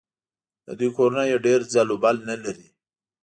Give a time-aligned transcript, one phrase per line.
[0.65, 2.67] د دوی کورونه ډېر ځل و بل نه لري.